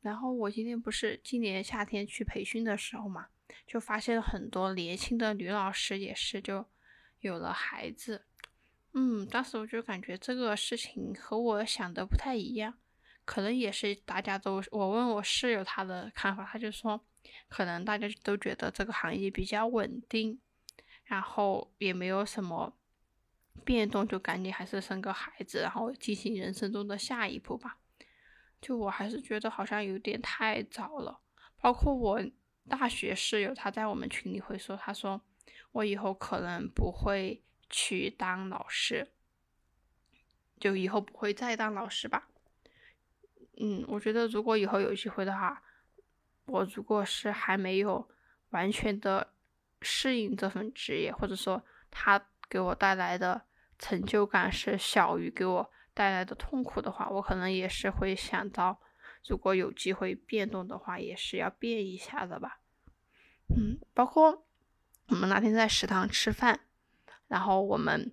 [0.00, 3.28] 然后我今天不是今年夏天去培训的时候嘛，
[3.66, 6.66] 就发现很多年轻的女老师也是就
[7.20, 8.24] 有了孩子。
[8.92, 12.74] 嗯，当时我就感觉这个事情和我想的不太一样，
[13.24, 17.04] 可能也是大家都我问我室友他的看法，他就说
[17.48, 20.40] 可能大家都觉得这个行业比较稳定，
[21.04, 22.76] 然后也没有什么。
[23.62, 27.76] 变动就赶紧还是生个孩子，然后进行人生中的下一步吧。
[28.60, 31.20] 就我还是觉得好像有点太早了。
[31.60, 32.22] 包括我
[32.68, 35.20] 大学室友，他在我们群里会说，他说
[35.72, 39.12] 我以后可能不会去当老师，
[40.58, 42.28] 就以后不会再当老师吧。
[43.58, 45.62] 嗯，我觉得如果以后有机会的话，
[46.46, 48.08] 我如果是还没有
[48.50, 49.32] 完全的
[49.82, 52.26] 适应这份职业，或者说他。
[52.50, 53.42] 给我带来的
[53.78, 58.80] 成就感是小于给我带来的痛苦的话，我可能也是会想到，
[59.26, 62.60] 如果有机会变动的话，也是要变一下的吧。
[63.48, 64.44] 嗯，包括
[65.08, 66.60] 我们那天在食堂吃饭，
[67.28, 68.12] 然后我们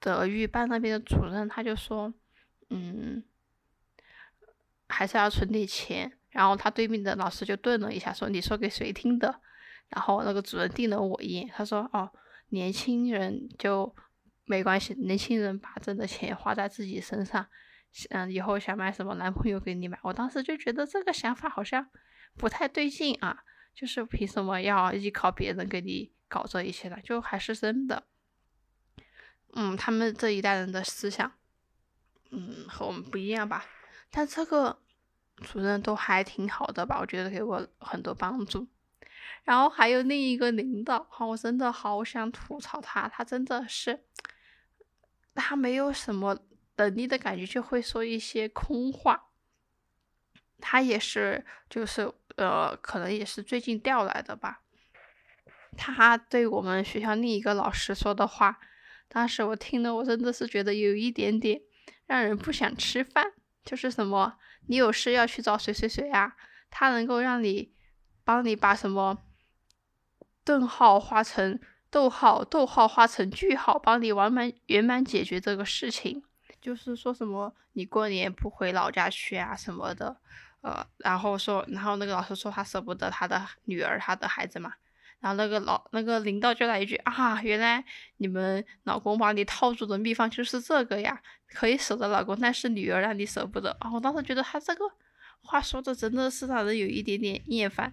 [0.00, 2.12] 德育办那边的主任他就说，
[2.70, 3.22] 嗯，
[4.88, 6.12] 还是要存点钱。
[6.30, 9.40] 然后他对面的老师就顿了一下，说：“你说给谁听的？”
[9.90, 12.10] 然后那个主任盯了我一眼，他说：“哦。”
[12.52, 13.96] 年轻人就
[14.44, 17.46] 没关系，年轻人把挣的钱花在自己身上，
[18.10, 19.98] 嗯，以后想买什么男朋友给你买。
[20.02, 21.88] 我当时就觉得这个想法好像
[22.36, 26.96] 不太对劲啊，就是凭什么要依靠别人给你搞这一切呢？
[27.02, 28.02] 就还是真的，
[29.54, 31.32] 嗯，他们这一代人的思想，
[32.30, 33.64] 嗯，和我们不一样吧。
[34.10, 34.78] 但这个
[35.36, 38.66] 主任都还挺好的吧，我觉得给我很多帮助。
[39.44, 44.04] 然后还有另一个领导哈，我真的好想吐槽他，他真的是，
[45.34, 46.38] 他没有什么
[46.76, 49.28] 能力的感觉，就会说一些空话。
[50.60, 54.62] 他也是，就是呃，可能也是最近调来的吧。
[55.76, 58.60] 他对我们学校另一个老师说的话，
[59.08, 61.60] 当时我听了，我真的是觉得有一点点
[62.06, 63.32] 让人不想吃饭。
[63.64, 66.36] 就是什么，你有事要去找谁谁谁啊？
[66.70, 67.74] 他能够让你
[68.24, 69.24] 帮你把什么？
[70.44, 71.60] 顿号画成
[71.92, 76.22] 逗号，逗号画成句号，帮你完满圆满解决这个事情。
[76.58, 80.16] 就是说什么你过年不回老家去啊什么的，
[80.62, 84.72] 呃，然后说，然后那个老师说他舍不得他的女儿，他的孩子嘛。
[85.20, 87.84] 然后那个老那个领导就来一句啊，原来
[88.16, 93.92] 你们老公把你套住的秘方就是这个呀，可以舍得老公，但是女儿让你舍不得啊。
[93.92, 94.84] 我当时觉得他这个
[95.42, 97.92] 话说的真的是让人有一点点厌烦。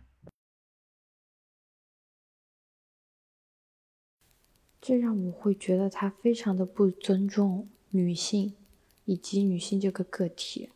[4.90, 8.56] 这让我会觉得他非常的不尊重女性，
[9.06, 10.70] 以及女性这个个体，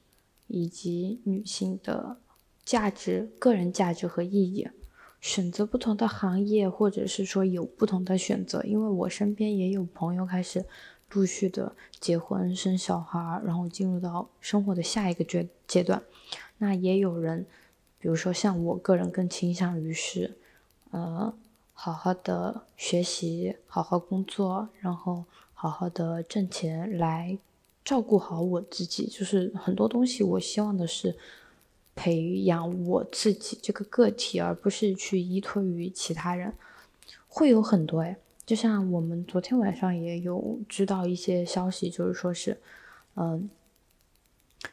[0.45, 2.17] 以及女性的
[2.63, 4.67] 价值、个人价值和意义。
[5.19, 10.63] 选择不同的行业，或者是说有不同的选择，因为我身边也有朋友开始
[11.13, 15.99] 陆续的结婚、生小孩，然后进入到生活的下一个阶阶段。
[16.59, 17.47] 那也有人，
[17.97, 20.37] 比如说像我个人更倾向于是，
[20.91, 21.33] 呃。
[21.83, 27.37] 好好的学习，好好工作，然后好好的挣钱来
[27.83, 29.05] 照顾好我自己。
[29.07, 31.13] 就是很多东西，我希望的是
[31.93, 36.53] 培养我自己这个个体，而不是去依托于其他人。
[37.27, 38.15] 会有很多哎，
[38.45, 42.61] 就像我们昨天晚上也有知道一些消息，就是说是，
[43.15, 43.49] 嗯，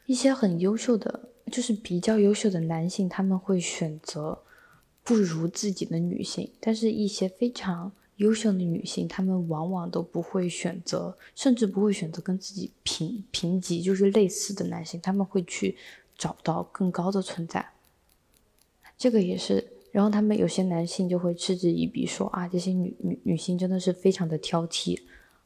[0.07, 4.38] 一些很优秀的，就是比较优秀的男性，他们会选择。
[5.11, 15.77] 不如自己的女性，但是一些非常优秀的女性，她们往往都不会选择，甚至不会选择跟自己平平级，就是类似的男性，他们会去
[16.16, 17.70] 找到更高的存在。
[18.96, 24.97] 这个也是，然后他们有些男性就会嗤之以鼻，说啊，这些女女女性真的是非常的挑剔，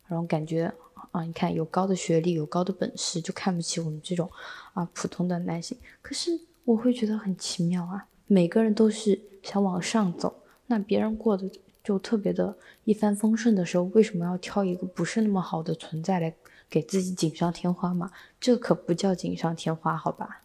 [0.07, 0.71] 然后感觉
[1.13, 4.31] 啊，你看有高的学历，有高的本事，就看不起我们这种
[4.75, 5.79] 啊普通的男性。
[6.03, 9.21] 可是我会觉得很奇妙啊，每个人都是。
[9.45, 10.35] 想往上走，
[10.69, 11.51] 那别人过得
[11.83, 16.35] 就特别的一帆风顺的时候，为什么要挑一个不是那么好的存在来
[16.71, 18.11] 给自己锦上添花嘛？
[18.41, 20.41] 这可不叫锦上添花，好吧？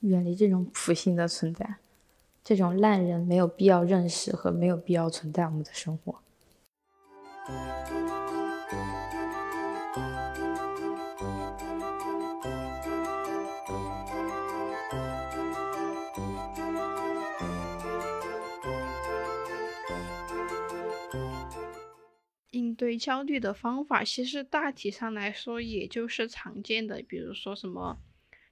[0.00, 1.76] 远离这种普信的存在，
[2.44, 6.20] 这种烂人没有必要认识和没有必要存在我们的生活。
[22.74, 27.98] 对焦虑的方法，其实大体上来说，也就是常见的，比如说什么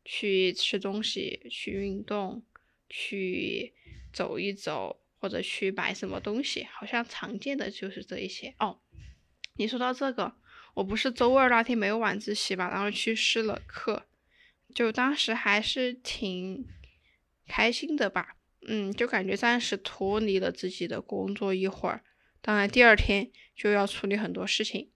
[0.05, 2.43] 去吃东西、去运动、
[2.89, 3.75] 去
[4.13, 8.81] 走一走，或者去买什么东西，好像常见的就是这一些哦。
[9.57, 10.35] 你说到这个，
[10.75, 14.07] 我不是周二那天没有晚自习吧，然后去试了课，
[14.75, 16.67] 就当时还是挺
[17.47, 18.37] 开心的吧。
[18.69, 22.05] 嗯，就感觉暂时脱离了自己的工作一会儿，
[22.43, 24.91] 当然第二天就要处理很多事情，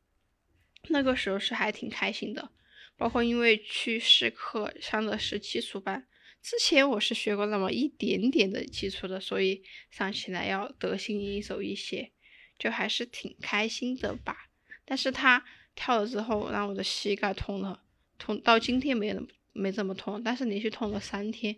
[0.89, 2.51] 那个时候是还挺开心的。
[2.99, 6.07] 包括因为去试课上的是基础班，
[6.43, 12.13] 之前我是学过那么一点点的基础的，所以上起来要得心应手一些，
[12.59, 14.49] 就还是挺开心的吧。
[14.85, 15.45] 但是他
[15.75, 17.83] 跳了之后，让我的膝盖痛了，
[18.19, 19.15] 痛到今天没
[19.53, 21.57] 没怎么痛，但是连续痛了三天。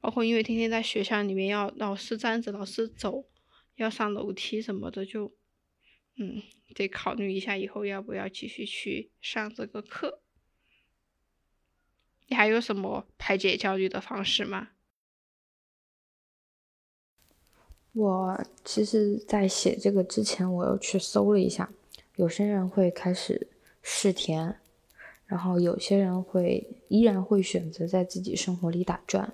[0.00, 3.26] 包括因为天天在学校里面要老是站着，老是走，
[3.78, 5.32] 要上楼梯什么的，就，
[6.16, 6.42] 嗯，
[6.74, 10.20] 得考虑一下以后要不要继续去上这个课。
[12.26, 14.70] 你还有什么排解焦虑的方式吗？
[17.92, 21.72] 我其实，在写这个之前，我又去搜了一下，
[22.16, 23.48] 有些人会开始
[23.82, 24.56] 试田，
[25.26, 29.32] 然后有些人会依然会选择在自己生活里打转。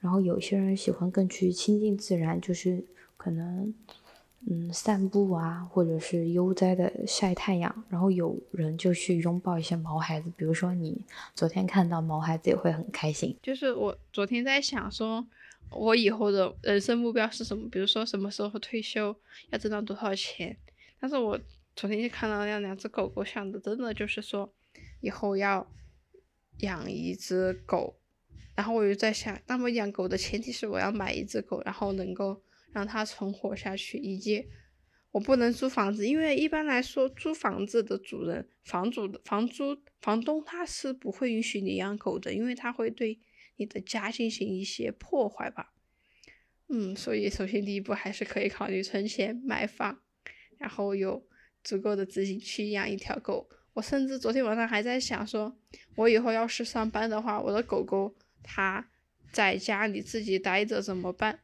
[0.00, 2.84] 然后有些人喜欢更去亲近自然，就是
[3.26, 3.74] 可能，
[4.48, 7.84] 嗯，散步啊，或者是悠哉的晒太阳。
[7.88, 11.04] 然后有人就去拥抱一些毛孩子，比如说你
[11.34, 13.36] 昨天看到毛孩子也会很开心。
[13.42, 15.26] 就是我昨天在想说，
[15.70, 17.68] 我以后的人生目标是什么？
[17.68, 19.16] 比如说什么时候退休，
[19.50, 20.56] 要挣到多少钱？
[21.00, 21.36] 但是我
[21.74, 24.48] 昨天就看到那两只狗狗，想的真的就是说，
[25.00, 25.66] 以后要
[26.58, 27.96] 养一只狗。
[28.54, 32.40] 然后我就在想，那么养狗的前提是我要买一只狗，然后能够
[32.76, 34.46] 让它存活下去，以及
[35.12, 43.18] 我不能租房子，因为一般来说租房子的主人、房主、房租、房东他是不会允许你养狗的，因为他会对
[43.56, 45.72] 你的家进行一些破坏吧。
[46.68, 50.02] 嗯，所以首先第一步还是可以考虑存钱买房，
[50.58, 51.26] 然后有
[51.64, 53.48] 足够的资金去养一条狗。
[53.72, 55.56] 我甚至昨天晚上还在想，说
[55.94, 58.14] 我以后要是上班的话，我的狗狗。
[58.48, 58.90] 它
[59.32, 61.40] 在家里自己待着怎么办？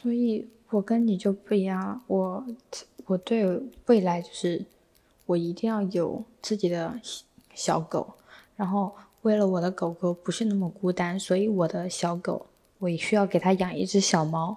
[0.00, 2.46] 所以我跟你就不一样，我
[3.06, 4.64] 我对未来就是
[5.26, 7.00] 我一定要有自己的
[7.54, 8.14] 小狗，
[8.56, 12.46] 然后为了我的狗狗不是那么孤单，所以我的小狗
[12.78, 14.56] 我也需要给它养一只小猫。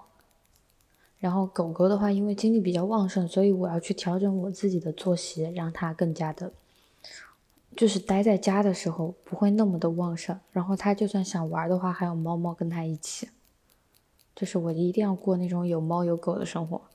[1.19, 6.51] 然后狗狗的话，因为精力比较旺盛，所以我要去调整我自己的作息，让它更加的。
[7.75, 13.29] 就是待在家的时候不会那么的旺盛，然后它就算想玩的话，还有猫猫跟它一起。
[14.35, 16.89] 就是我一定要过那种有猫有狗的生活。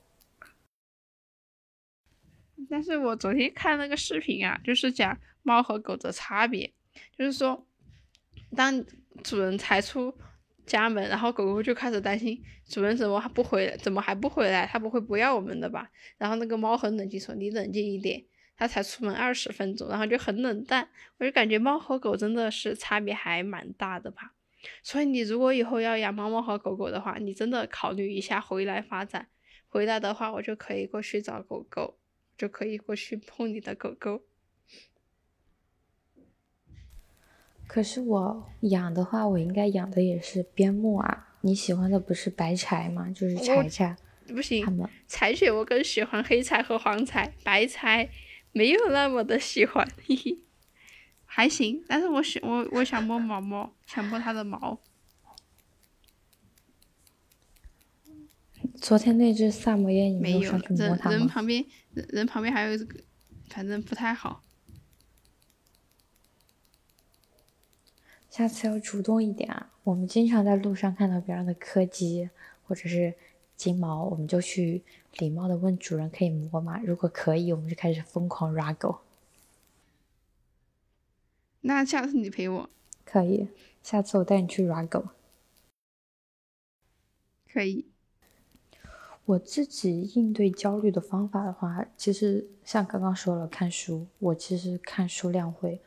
[2.68, 6.72] 但是我昨天看那个视频啊，就是讲猫和狗的差别，
[7.16, 7.66] 就是说，
[8.56, 8.84] 当
[9.22, 10.12] 主人才出
[10.66, 14.66] 家门，然后狗狗就开始担心主人怎么还不回来，怎么还不回来？
[14.66, 15.90] 它不会不要我们的吧？
[16.18, 18.24] 然后那个猫很冷静说：“你冷静一点。”
[18.58, 24.32] 他才出门二十分钟，然后就很冷淡，我就感觉猫和狗真的是差别还蛮大的吧。
[24.82, 29.28] 所以你如果以后要养猫猫和狗狗的话，你真的考虑一下回来发展。
[29.68, 31.98] 回来的话，我就可以过去找狗狗，
[32.38, 34.22] 就可以过去 碰你的狗狗。
[37.66, 41.36] 可是我养的话，我应该养的也是边牧啊。
[41.42, 43.10] 你喜欢的不是白柴吗？
[43.10, 43.96] 就是柴柴。
[44.28, 44.64] 不行，
[45.06, 48.08] 柴犬我更喜欢黑柴和黄柴，白柴。
[48.52, 50.38] 没有那么的喜欢，嘿嘿，
[51.36, 54.80] 还行，但是我想我我想摸毛毛，想摸它的毛。
[58.76, 61.10] 昨天那只萨摩耶，你没有上去摸它？
[61.10, 61.62] 人人旁边，
[61.92, 63.00] 人人旁边还有一个，
[63.50, 64.42] 反正不太好。
[68.30, 69.70] 下次要主动一点啊！
[69.84, 72.30] 我们经常在路上看到别人的柯基，
[72.66, 73.12] 或者是。
[73.56, 74.82] 金毛，我们就去
[75.18, 76.78] 礼貌的问主人可以摸吗？
[76.84, 79.00] 如果可以，我们就开始疯狂 r 狗。
[81.66, 82.70] 那下次你陪我。
[83.04, 83.48] 可以，
[83.82, 85.08] 下次我带你去 r 狗。
[87.52, 87.86] 可以。
[89.24, 94.06] 我自己应对焦虑的方法的话，其实像刚刚说了，看书。
[94.20, 95.80] 我其实看书量会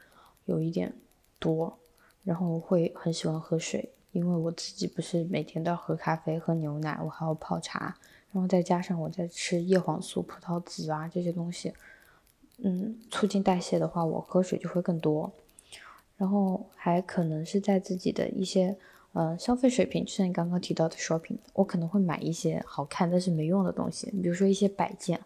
[0.43, 0.93] 有一点
[1.39, 1.79] 多，
[2.25, 3.89] 然后会很喜欢喝水。
[4.11, 7.95] 因为我自己不是每天都要喝咖啡、喝牛奶，我还要泡茶，
[8.33, 11.71] 然后再加上我在吃叶黄素、葡萄籽啊这些东西，
[12.57, 15.31] 嗯，促进代谢的话，我喝水就会更多。
[16.19, 18.75] 然后还可能是在自己的一些
[19.13, 25.17] 呃消费水平，就像你刚刚提到的 shopping，我可能会买一些好看但是没用的东西，比如说一些摆件，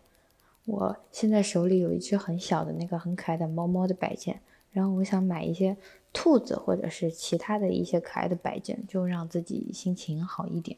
[0.65, 4.39] 我现在手里有一只很小的那个很可爱的猫猫的摆件，
[4.71, 5.75] 然后我想买一些
[6.13, 10.77] 兔子或者是其他的一些可爱的摆件，就让自己心情好一点。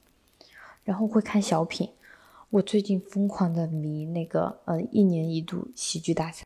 [0.86, 1.90] 然后会看小品，
[2.52, 6.46] 我最近疯狂的迷那个呃一年一度喜剧大赛。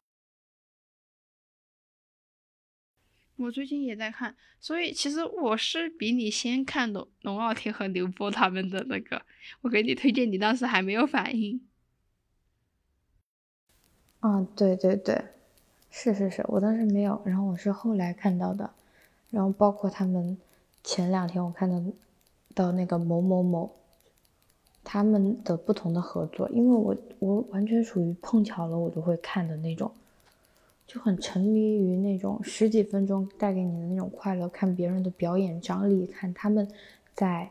[3.40, 9.22] 我最近也在看，所以其实我是比你先看的龙傲天和刘波他们的那个，
[9.62, 11.62] 我给你推荐，你当时还没有反应。
[14.20, 15.24] 啊，对对对，
[15.90, 18.74] 是是是，我当时没有，然后我是后来看到的，
[19.30, 20.38] 然后包括他们
[20.84, 21.82] 前两天我看到
[22.54, 23.74] 到那个某某某
[24.84, 29.90] 他们的不同的合作，因为我我完全属于碰巧了我就会看的那种。
[30.90, 36.68] 就很沉迷于那种十几分钟带给你的那种快乐，看别人的表演张力，看他们
[37.14, 37.48] 在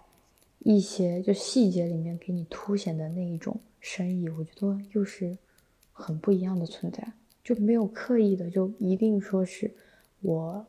[0.58, 5.38] 一些就细节里面给你凸显的那一种深意，我觉得又是
[5.92, 7.12] 很不一样的存在，
[7.44, 9.72] 就没有刻意的就一定说是
[10.20, 10.66] 我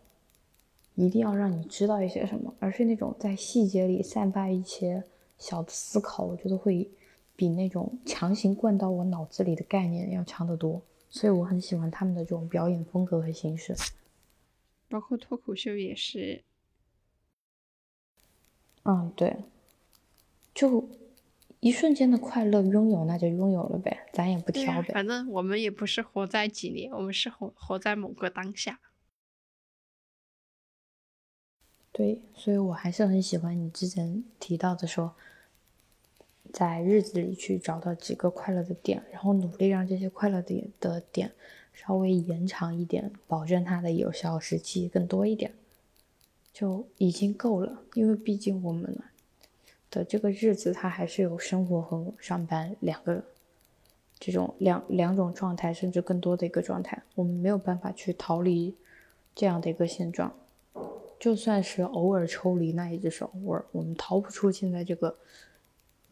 [0.94, 5.04] 一定要让你知道一些什么，而是那种在细节里散发一些
[5.40, 6.88] 小的思考，我觉得会
[7.36, 10.80] 比那种强行灌到我脑子里的概念要强得多。
[11.10, 13.76] 所以我很喜欢他们的这种表演风格和形式，
[14.88, 16.44] 包括脱口秀也是。
[18.84, 19.44] 嗯，对，
[20.54, 20.88] 就
[21.60, 24.90] 一瞬间的快乐拥有，那就拥有了呗，咱也不挑呗。
[24.94, 28.80] 反正我们也不是活在几年，我们是活活在某个当下。
[31.92, 35.16] 对，所以我还是很喜欢你之前提到的说。
[36.52, 41.32] 在日子里去找到几个快乐的点，然后努力让这些快乐点的点
[41.74, 45.54] 稍微延长一点，保证它的有效时期更多一点，
[46.52, 47.82] 就已经够了。
[47.94, 48.98] 因为毕竟我们
[49.92, 53.24] 的这个日子，它还是有生活和上班两个
[54.20, 58.76] 这种两两种状态，甚至更多的一个状态，我们没有办法去逃离
[59.36, 60.34] 这样的一个现状。
[61.20, 65.16] 就算是偶尔抽离，那一只手偶尔，我们逃不出现在这个。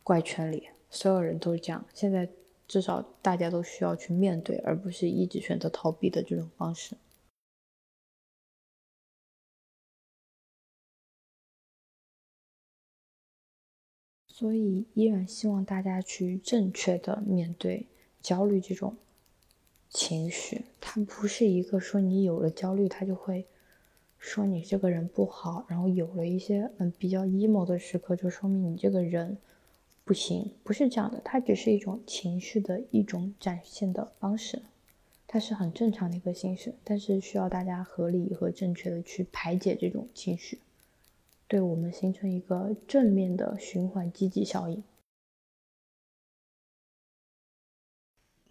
[0.07, 1.85] 怪圈里，所有人都是这样。
[1.93, 2.29] 现在
[2.65, 6.95] 至少大家都需要去面对，而不是一直选择逃避的这种方式。
[14.29, 17.85] 所以，依然希望大家去正确的面对
[18.21, 18.95] 焦虑这种
[19.89, 20.63] 情绪。
[20.79, 23.45] 它不是一个说你有了焦虑，他就会
[24.17, 25.65] 说你这个人不好。
[25.67, 29.37] 然后有了一些嗯比较 emo 的时刻，就说明你这个人。
[30.07, 34.61] 不行，不是这样的，它只是一种情绪的一种展现的方式，
[35.27, 40.61] 它是很正常的一个形式，但是需要大家合理和正确的去排解这种情绪，
[41.45, 44.81] 对我们形成一个正面的循环积极效应。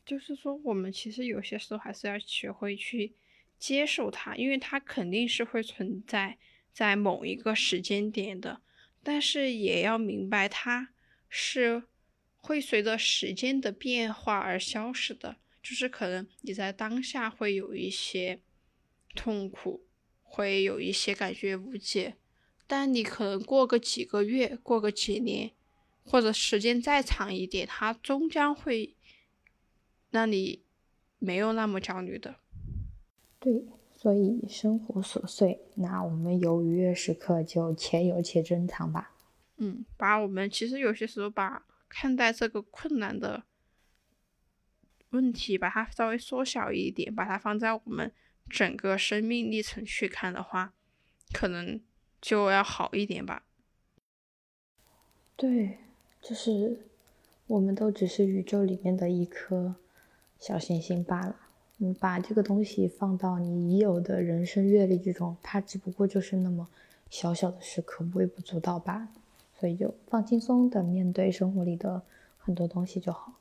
[0.04, 3.14] 就是说，我们其实有些时候还是要学会去
[3.58, 6.36] 接受它，因为它肯定是会存在
[6.74, 8.60] 在某一个时间点的，
[9.02, 10.90] 但是也要明白它。
[11.28, 11.82] 是
[12.36, 18.40] 会随着时间的变化而消失的，就是可能你在当下会有一些
[19.14, 19.84] 痛苦，
[20.22, 22.14] 会有一些感觉无解，
[22.66, 25.50] 但你可能过个几个月，过个几年，
[26.04, 28.94] 或者时间再长一点，它终将会
[30.10, 30.62] 让你
[31.18, 32.36] 没有那么焦虑的。
[33.40, 39.15] 对，所以生活琐碎，那我们有愉悦时刻就且有且珍藏吧。
[39.58, 43.44] 嗯，把我们其实有些时候把看待这个困难的
[45.10, 48.12] 问题，把它稍微缩小一点，把它放在我们
[48.48, 50.74] 整个生命历程去看的话，
[51.32, 51.80] 可能
[52.20, 53.44] 就要好一点吧。
[55.36, 55.78] 对，
[56.20, 56.80] 就是
[57.46, 59.76] 我们都只是宇宙里面的一颗
[60.38, 61.36] 小行星罢了。
[61.78, 66.68] 你把这个东西放到你已有的人生阅历之中，它只不过就是那么
[67.10, 69.08] 小小的时刻，微不足道罢了。
[69.58, 72.02] 所以就放轻松的面对生活里的
[72.36, 73.34] 很多东西就好。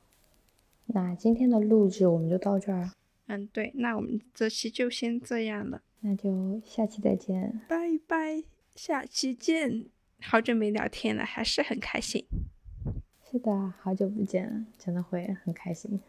[0.87, 2.91] 那今天的录制我们就到这儿。
[3.27, 5.81] 嗯，对，那我们这期就先这样了。
[6.01, 8.43] 那就下期再见，拜拜，
[8.75, 9.87] 下期见。
[10.21, 12.25] 好久没聊天了，还是很开心。
[13.29, 15.99] 是的，好久不见，真的会很开心。